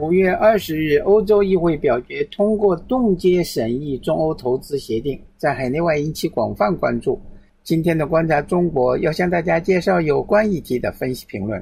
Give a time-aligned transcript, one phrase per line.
[0.00, 7.20] 五月二十日，欧洲议会表决通过冻结审议中欧投资协定，在海内外引起广泛关注。
[7.64, 11.60] 今天的观察中国要向大家介绍有关议题的分析评论。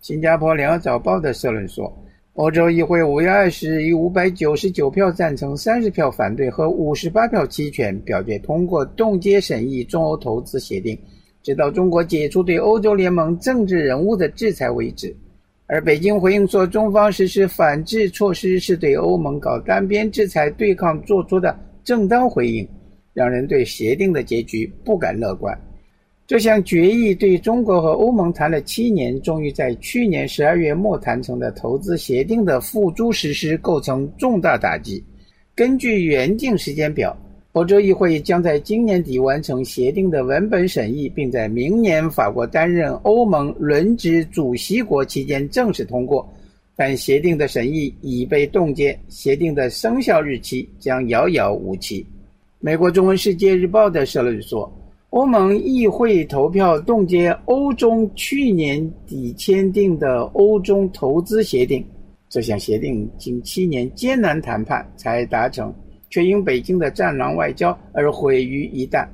[0.00, 1.94] 新加坡联合早报的社论说，
[2.32, 10.98] 欧洲议会五月二十日以五百九十九票赞成、三十票反对和五十八票弃权表决通过冻结审议中欧投资协定，
[11.42, 15.14] 直到中国解除对欧洲联盟政治人物的制裁为止。
[15.66, 22.68] 而北京回应说，中方实施反制措施是对欧盟搞单边制裁对抗做出的正当回应，
[23.14, 25.58] 让人对协定的结局不敢乐观。
[26.26, 35.04] 这项决议对中国和欧盟谈了七年，终于在去年十二月末谈成的投资协定的付诸实施构成重大打击。
[35.54, 37.16] 根据原定时间表，
[37.54, 46.28] 欧洲议会将在今年底完成协定的文本审议，并在明年法国担任欧盟轮值主席国期间正式通过。
[46.74, 52.04] 但协定的审议已被冻结，协定的生效日期将遥遥无期。
[52.58, 54.70] 美国中文世界日报的社论说。
[55.10, 61.86] 欧盟议会投票冻结欧中去年底签订的欧中投资协定，
[62.28, 65.72] 这项协定经七年艰难谈判才达成，
[66.14, 69.04] 却因北京的战狼外交而毁于一旦。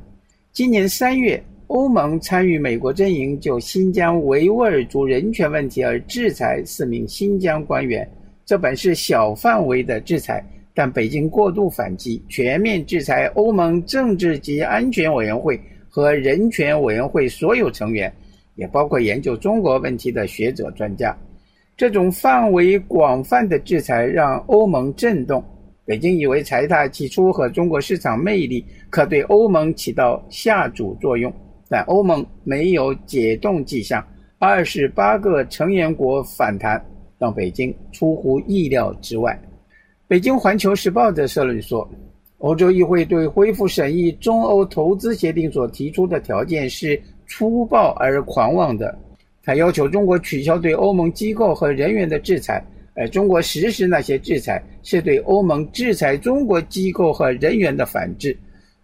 [0.52, 8.06] 今年三月，欧盟参与美国阵营就新疆维吾尔族人权问题而制裁四名新疆官员，
[8.44, 15.58] 这本是小范围的制裁，但北京过度反击，全面制裁欧盟政治及安全委员会。
[15.88, 18.12] 和人权委员会所有成员，
[18.56, 21.16] 也包括研究中国问题的学者专家，
[21.78, 25.42] 这种范围广泛的制裁让欧盟震动。
[25.90, 31.34] 北京以为财大起初和中国市场魅力可对欧盟起到下阻作用，
[31.68, 34.00] 但欧盟没有解冻迹象，
[34.38, 36.80] 二十八个成员国反弹，
[37.18, 39.36] 让北京出乎意料之外。
[40.06, 41.90] 北京环球时报的社论说。
[42.38, 48.96] 欧洲议会对恢复审议中欧投资协定所提出的条件是粗暴而狂妄的。
[49.44, 52.64] 他要求中国取消对欧盟机构和人员的制裁，
[52.94, 58.36] 而中国实施那些制裁是对欧盟制裁中国机构和人员的反制。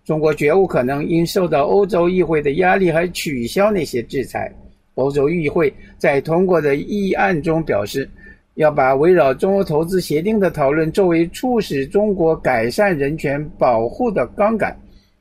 [0.05, 4.53] 中国绝无可能因受到欧洲议会的压力而取消那些制裁。
[4.95, 8.09] 欧洲议会在通过的议案中表示。
[8.57, 14.75] 要把围绕中欧投资协定的讨论作为促使中国改善人权保护的杠杆，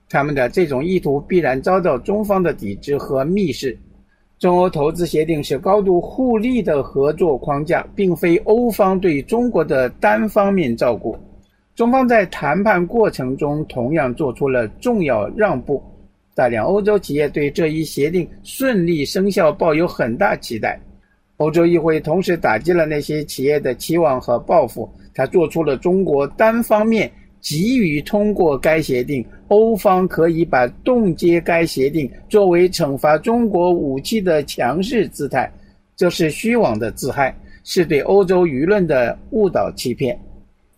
[0.08, 3.78] 他们的这种意图必然遭到中方的抵制和蔑视。
[4.38, 11.18] 中欧投资协定是高度互利的合作框架，并非欧方对中国的单方面照顾。
[11.74, 15.82] 中方在谈判过程中同样做出了重要让步，
[16.34, 20.80] 大量欧洲企业对这一协定顺利生效抱有很大期待。
[21.38, 35.52] 欧洲议会同时打击了那些企业的期望和抱负，他做出了中国单方面急于通过该协定，欧方可以把冻结该协定作为惩罚中国武器的强势姿态，
[35.96, 40.20] 这是虚妄的自嗨，是对欧洲舆论的误导欺骗。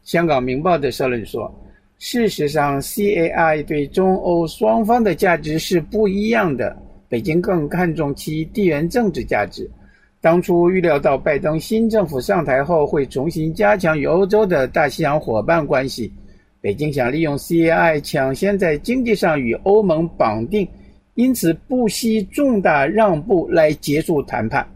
[0.04, 1.54] 香港明报的社论说，
[2.00, 6.76] 事实上，CAI 对中欧双方的价值是不一样的，
[7.10, 9.70] 北京更看重其地缘政治价值。
[10.20, 16.12] 当初预料到拜登新政府上台后会重新加强与欧洲的大西洋伙伴关系，
[16.68, 20.68] 北京想利用 CAI 抢先在经济上与欧盟绑定，
[21.14, 24.68] 因此不惜重大让步来结束谈判。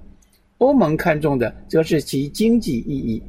[0.60, 3.22] 欧盟看重的则是其经济意义。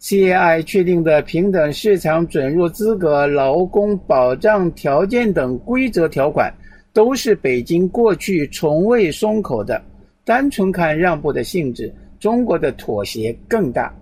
[0.00, 6.50] CAI 确定的平等市场准入资格、劳工保障条件等规则条款，
[6.94, 9.82] 都是北京过去从未松口的。
[10.24, 13.94] 单纯看让步的性质，中国的妥协更大。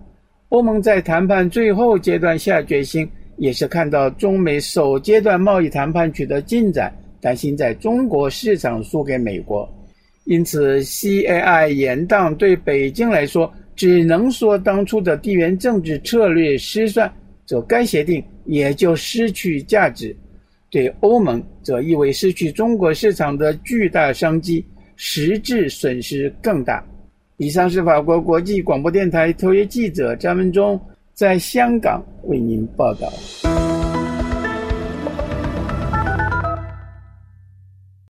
[0.47, 3.05] 欧盟在谈判最后阶段下决心，
[3.37, 9.67] 也是看到中美首阶段贸易谈判取得进展，担心在中国市场输给美国。
[10.25, 17.11] 因此，CAI 延宕对北京来说，只能说当初的地缘政治策略失算，
[17.45, 20.15] 则该协定也就失去价值。
[20.69, 24.65] 对欧盟，则意味失去中国市场的巨大商机。
[24.99, 26.83] 实质损失更大。
[27.37, 30.81] 以上是法国国际广播电台特约记者张文忠
[31.17, 33.11] 在香港为您报道。